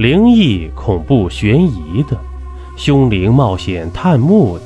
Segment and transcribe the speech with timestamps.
[0.00, 2.18] 灵异、恐怖、悬疑的，
[2.74, 4.64] 凶灵冒险探墓的，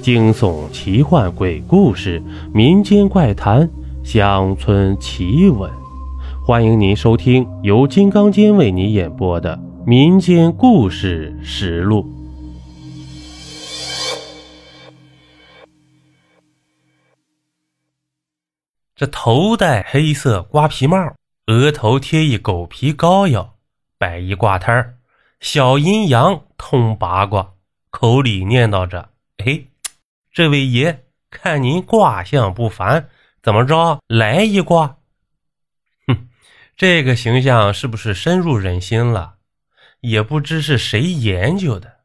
[0.00, 2.22] 惊悚、奇幻、鬼故事、
[2.54, 3.68] 民间怪谈、
[4.04, 5.68] 乡村奇闻。
[6.46, 12.04] 欢迎您收听由金刚间为你演播的《民间故事实录》。
[18.94, 20.96] 这头戴黑色瓜皮帽，
[21.48, 23.57] 额头贴一狗皮膏药。
[23.98, 24.96] 摆一卦摊儿，
[25.40, 27.54] 小阴阳通八卦，
[27.90, 29.10] 口里念叨着
[29.44, 29.64] ：“哎，
[30.32, 33.08] 这位爷，看您卦象不凡，
[33.42, 34.98] 怎么着来一卦？”
[36.06, 36.28] 哼，
[36.76, 39.34] 这个形象是不是深入人心了？
[40.00, 41.98] 也不知是谁研究的。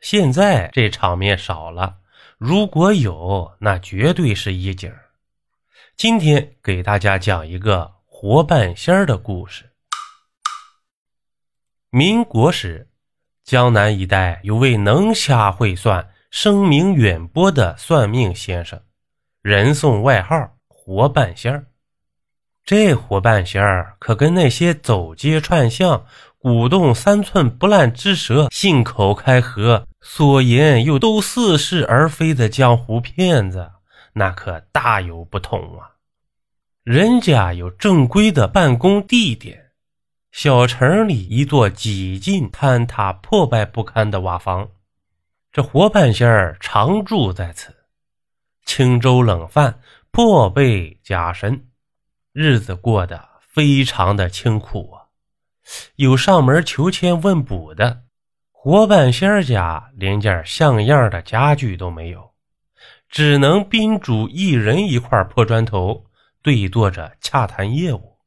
[0.00, 1.96] 现在这场面少了，
[2.36, 4.92] 如果有，那绝对是一景。
[5.96, 9.64] 今天给大家讲一个活半仙儿的故事。
[11.90, 12.86] 民国时，
[13.44, 18.78] 江南一带有位能掐会算、声名远播的算命先生，
[19.40, 20.36] 人送外号
[20.68, 21.64] “活半仙儿”。
[22.62, 26.04] 这活半仙儿可跟那些走街串巷、
[26.36, 33.70] 鼓动三寸不烂之舌、信口开河、所言又都似是而非的江湖骗子，
[34.12, 35.96] 那可大有不同啊！
[36.84, 39.67] 人家有正规的办公地点。
[40.30, 44.68] 小城里一座几近坍塌、破败不堪的瓦房，
[45.50, 47.74] 这活半仙儿常住在此，
[48.64, 51.68] 清粥冷饭、破被加身，
[52.32, 55.08] 日子过得非常的清苦啊。
[55.96, 58.02] 有上门求签问卜的，
[58.52, 62.32] 活半仙儿家连件像样的家具都没有，
[63.08, 66.04] 只能宾主一人一块破砖头，
[66.42, 68.18] 对坐着洽谈业务。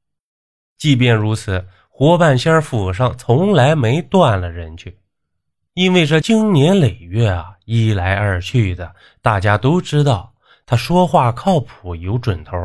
[0.78, 1.68] 即便如此。
[2.02, 4.98] 郭半仙府上从来没断了人去，
[5.76, 10.34] 因为这经年累月啊，一来二去的，大家都知道
[10.66, 12.58] 他说话靠谱有准头。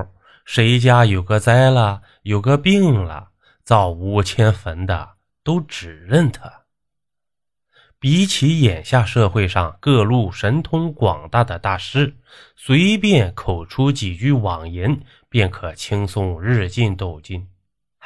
[0.47, 3.28] 谁家有个灾了，有个病了，
[3.62, 5.06] 造五千坟的
[5.44, 6.50] 都只认他。
[7.99, 12.16] 比起眼下社会上各路神通广大的大师，
[12.56, 17.47] 随便口出几句妄言，便可轻松日进斗金。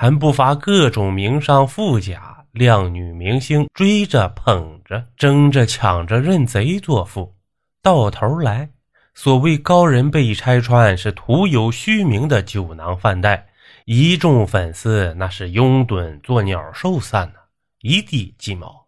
[0.01, 7.37] 还不乏各种名商富贾、靓女明星追着捧着、争着抢着认贼作父。
[7.83, 8.71] 到头来，
[9.13, 13.47] 所谓高人被拆穿是徒有虚名的酒囊饭袋，
[13.85, 17.39] 一众粉丝那是拥趸作鸟兽散呢，
[17.83, 18.87] 一地鸡毛。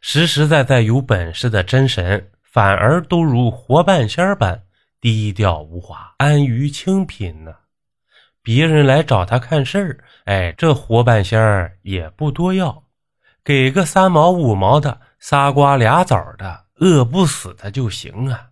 [0.00, 4.62] 实实在在有本事的真神，反而都如活半仙般
[4.98, 7.52] 低调无华、安于清贫呢。
[8.42, 12.84] 别人来找他看事儿，哎，这活半仙儿也不多要，
[13.44, 18.48] 给个三毛五毛的，仨瓜俩枣的，饿不死他就行啊。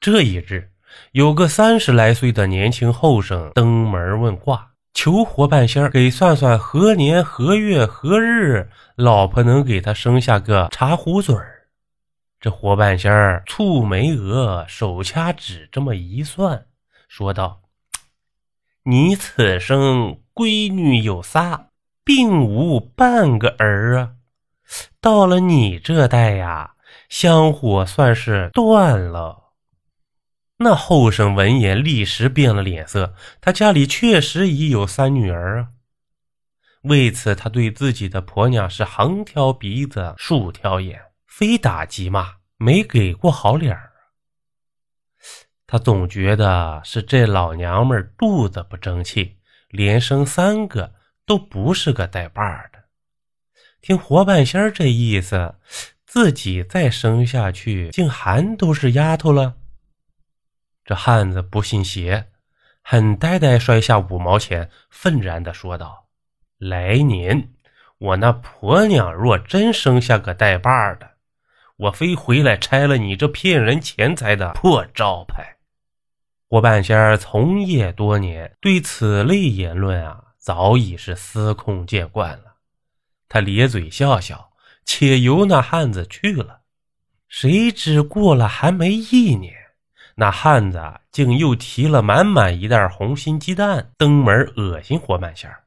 [0.00, 0.70] 这一日，
[1.12, 11.68] 有个三十来岁的年轻后生登门问卦，求活半仙儿给算算何年何月何日，老婆能给他生下个茶壶嘴儿。
[12.40, 16.66] 这活半仙儿蹙眉额，手掐指，这么一算，
[17.08, 17.63] 说道。
[18.86, 21.70] 你此生闺女有仨，
[22.04, 24.10] 并无半个儿啊！
[25.00, 26.74] 到了你这代呀，
[27.08, 29.54] 香火算是断了。
[30.58, 35.68] 那后生闻言立时变了脸色，他家里确实已有三女儿啊。
[36.82, 43.93] 为此，他对自己的婆娘是横挑鼻子竖挑眼，非打即骂，没给过好脸儿。
[45.66, 49.38] 他总觉得是这老娘们肚子不争气，
[49.70, 50.94] 连生三个
[51.26, 52.84] 都不是个带把的。
[53.80, 55.54] 听活半仙这意思，
[56.06, 59.54] 自己再生下去，竟还都是丫头了。
[60.84, 62.28] 这汉子不信邪，
[62.82, 66.08] 很呆呆摔下五毛钱，愤然地说道
[66.60, 67.48] ：“来年
[67.98, 71.12] 我那婆娘若真生下个带把的，
[71.76, 75.56] 我非回来拆了你这骗人钱财的破招牌。”
[76.54, 82.58] 活半仙儿从业多年，对此类言论啊，早已是司空见惯了。
[83.28, 84.52] 他咧嘴笑笑，
[84.84, 86.60] 且由那汉子去了。
[87.26, 89.52] 谁知过了还没一年，
[90.14, 90.80] 那汉子
[91.10, 95.64] 竟又提了满满一袋红心鸡蛋登门恶心活半仙儿。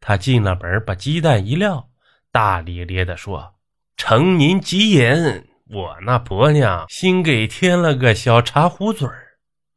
[0.00, 1.90] 他进了门，把鸡蛋一撂，
[2.32, 3.54] 大咧咧地说
[3.96, 9.26] ：“承您吉言，我那婆娘新给添了个小茶壶嘴儿。”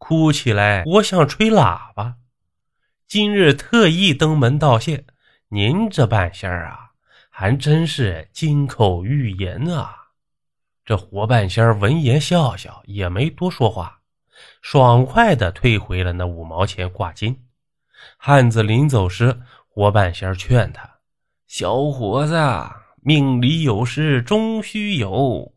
[0.03, 2.15] 哭起来，我想吹喇叭。
[3.07, 5.05] 今日特意登门道谢，
[5.49, 6.93] 您这半仙儿啊，
[7.29, 9.95] 还真是金口玉言啊！
[10.83, 13.99] 这活半仙儿闻言笑笑，也没多说话，
[14.63, 17.43] 爽快的退回了那五毛钱挂金。
[18.17, 19.39] 汉子临走时，
[19.69, 20.89] 活半仙儿劝他
[21.45, 22.35] ：“小伙子，
[23.03, 25.53] 命里有时终须有，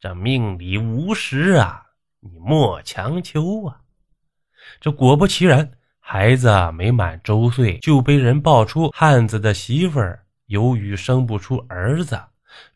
[0.00, 1.89] 这命里无时啊，
[2.20, 3.80] 你莫强求啊。”
[4.80, 12.20] 这果不其然，孩子没满周岁就被人爆出汉子的媳妇儿由于生不出儿子。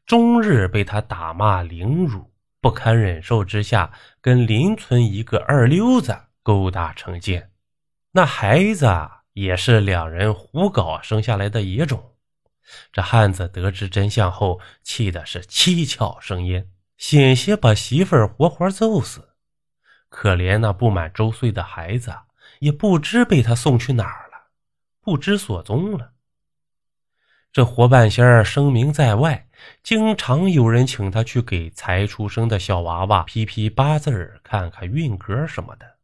[0.07, 2.31] 终日被他打骂凌辱，
[2.61, 7.51] 不堪忍受之下，跟邻村一个二流子勾搭成奸。
[8.13, 8.87] 那孩子
[9.33, 12.13] 也是两人胡搞生下来的野种。
[12.93, 19.34] 这汉子得知真相后，气的是七窍生烟，险些把媳妇儿活活揍死。
[20.15, 22.15] 可怜那不满周岁的孩子，
[22.61, 24.47] 也不知被他送去哪儿了，
[25.01, 26.13] 不知所踪了。
[27.53, 29.49] 这活半仙儿声名在外，
[29.83, 35.97] 经常有人请他去给才出生的小娃娃批批八字看看运格什么的。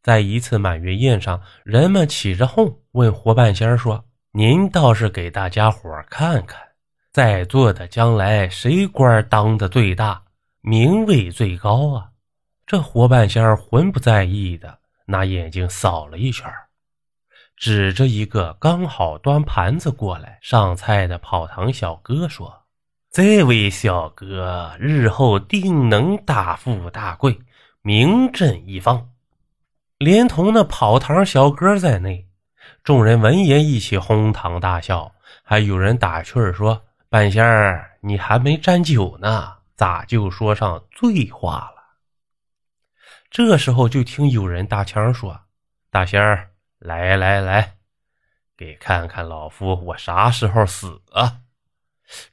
[0.00, 6.60] 在一次满月宴上，人们起着哄，问活半仙儿说：“您倒是给大家伙看看，
[7.10, 10.22] 在座的将来谁官当的最大，
[10.60, 12.10] 名位最高啊？”
[12.66, 16.50] 这活半仙儿浑不在意的拿眼睛扫了一圈
[17.56, 22.62] 指着一个刚好端盘子过来上菜的跑堂小哥说
[23.12, 27.38] ：“这位小哥日后定能大富大贵，
[27.82, 29.10] 名震一方。”
[29.98, 32.26] 连同那跑堂小哥在内，
[32.82, 35.12] 众人闻言一起哄堂大笑，
[35.44, 41.73] 还有人打趣儿说：“半仙儿，你还没沾酒呢，咋就说上醉话了？”
[43.34, 45.40] 这时候就听有人搭腔说
[45.90, 47.78] ：“大仙儿。”来来来，
[48.56, 51.40] 给看看老夫我啥时候死啊！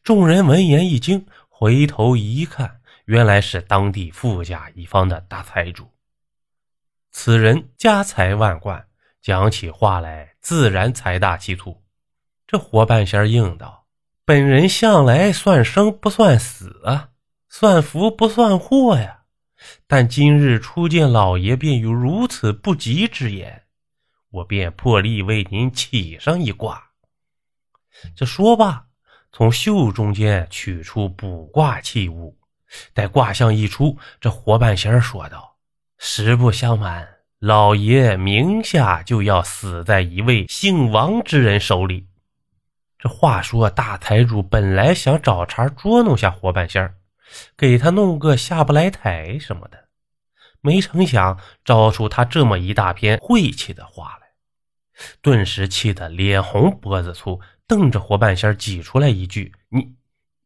[0.03, 5.91] 众人闻言一惊，回头一看，原来是当地富甲一方的大财主。
[7.09, 8.85] 此人家财万贯，
[9.23, 11.81] 讲起话来自然财大气粗。
[12.45, 13.87] 这活半仙应道
[14.23, 17.09] ：“本人向来算生不算死啊，
[17.49, 19.20] 算福不算祸呀。
[19.87, 23.63] 但今日初见老爷，便有如此不吉之言。”
[24.31, 26.81] 我便破例为您起上一卦。
[28.15, 28.85] 这说罢，
[29.33, 32.37] 从袖中间取出卜卦器物，
[32.93, 35.57] 待卦象一出，这活半仙说道
[35.99, 37.05] ：“实不相瞒，
[37.39, 42.07] 老爷名下就要死在一位姓王之人手里。”
[42.97, 46.95] 这话说，大财主本来想找茬捉弄下活半仙儿
[47.57, 49.85] 给他弄个下不来台什么的，
[50.61, 54.27] 没成想招出他这么一大篇晦气的话来。
[55.21, 59.95] 顿时气得脸红脖子粗，瞪着活半仙挤出来一句：“你，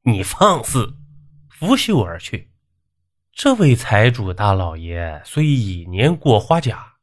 [0.03, 0.95] 你放肆！”
[1.49, 2.51] 拂袖而去。
[3.33, 6.93] 这位财主大老爷虽已年过花甲，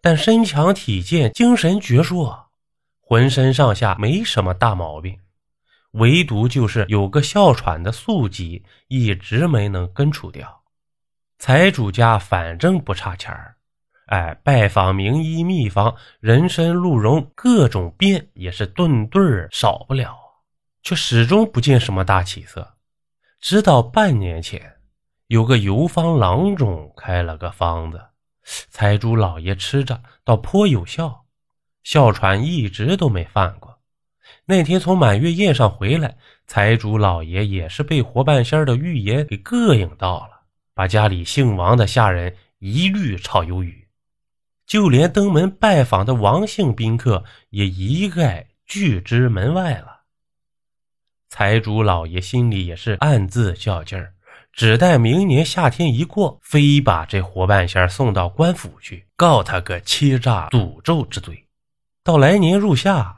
[0.00, 2.46] 但身强体健，精神矍铄，
[3.00, 5.18] 浑身上下没什么大毛病，
[5.96, 10.62] 唯独就是有个哮喘的宿疾，一直没能根除掉。
[11.38, 13.56] 财主家反正不差钱儿。
[14.06, 20.16] 哎，拜访名医秘方，人参、鹿茸各种变也是顿顿少不了，
[20.82, 22.74] 却始终不见什么大起色。
[23.40, 24.76] 直到半年前，
[25.26, 28.00] 有个游方郎中开了个方子，
[28.44, 31.24] 财主老爷吃着倒颇有效，
[31.82, 33.75] 哮喘一直都没犯过。
[34.44, 36.16] 那天从满月宴上回来，
[36.46, 40.40] 财主老爷也是被活半仙的预言给膈应到了，
[40.74, 43.86] 把家里姓王的下人一律炒鱿鱼。
[44.66, 50.00] 就连登门拜访的王姓宾客也一概拒之门外了。
[51.28, 54.14] 财主老爷心里也是暗自较劲儿，
[54.52, 61.46] 只待明年夏天一过，非把这活半仙送到官府去，告他个欺诈诅咒之罪。
[62.02, 63.15] 到来年入夏，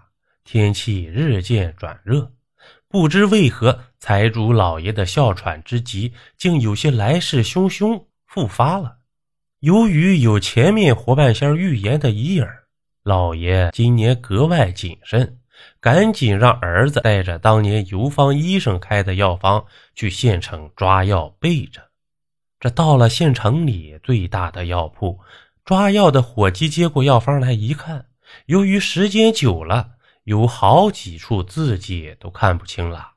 [0.51, 2.33] 天气日渐转热，
[2.89, 8.97] 不知为何财主老爷的哮喘之疾竟有些来势汹汹，复发了。
[9.61, 12.47] 由于有前面活半仙预言的阴影，
[13.03, 15.39] 老爷今年格外谨慎，
[15.81, 21.83] 赶紧让儿子带着当年游方医生开的药方去县城抓药备着。
[22.59, 25.21] 这到了县城里最大的药铺，
[25.67, 28.07] 抓药的伙计接过药方来一看，
[28.47, 29.91] 由于时间久了，
[30.29, 33.13] 有好几处字迹都看不清了。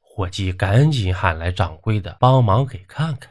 [0.00, 3.30] 伙计赶紧喊来掌柜的帮忙给看看。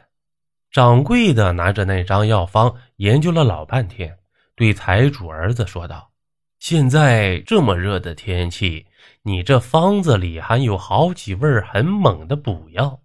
[0.70, 4.16] 掌柜的拿着那张药方研究了老半天，
[4.54, 6.12] 对财主儿子说道
[6.60, 8.86] ：“现在这么热的天气，
[9.22, 13.00] 你这方子里含有好几味很猛的补药，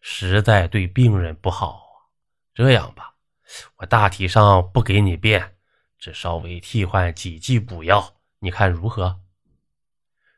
[0.00, 2.06] 实在对病人不好啊。
[2.54, 3.14] 这样吧，
[3.78, 5.56] 我大体上不给你变，
[5.98, 9.18] 只稍微替换几剂补药，你看如何？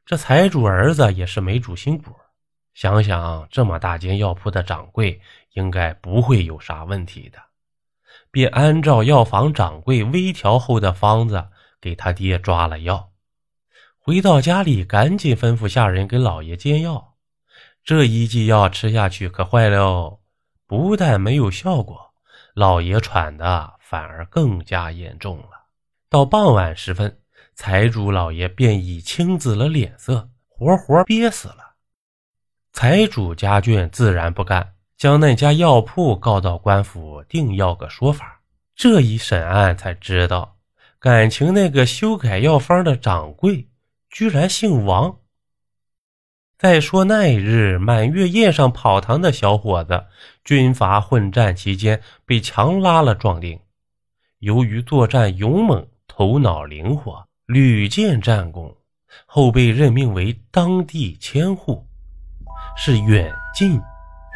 [0.07, 2.15] 这财主儿子也是没主心骨，
[2.73, 5.21] 想想这么大间药铺的掌柜，
[5.53, 7.39] 应该不会有啥问题的，
[8.31, 11.49] 便按照药房掌柜微调后的方子。
[11.79, 13.11] 给他爹抓了药，
[13.99, 17.15] 回到家里赶紧吩咐下人给老爷煎药。
[17.85, 20.19] 这一剂药吃下去可坏了，
[20.67, 22.13] 不但没有效果，
[22.55, 25.51] 老爷喘的反而更加严重了。
[26.09, 27.21] 到傍晚时分，
[27.57, 31.75] 财主老爷便已青紫了脸色，活活憋死了。
[32.71, 38.43] 财主家眷自然不干，将那家药铺告到官府，定要个说法。
[38.75, 40.59] 这一审案才知道。
[40.99, 43.69] 感情那个修改药方的掌柜
[44.11, 45.21] 居然姓王。
[46.59, 50.05] 再说那日满月宴上跑堂的小伙子，
[50.45, 53.59] 军阀混战期间被强拉了壮丁，
[54.41, 58.75] 由于作战勇猛、头脑灵活，屡建战功，
[59.25, 61.87] 后被任命为当地千户，
[62.77, 63.81] 是远近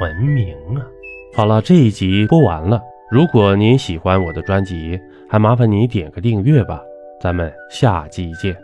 [0.00, 0.86] 闻名啊。
[1.34, 2.80] 好了，这一集播完了。
[3.10, 4.96] 如果您喜欢我的专辑，
[5.28, 6.80] 还麻烦你点个订阅吧，
[7.20, 8.56] 咱们下期见。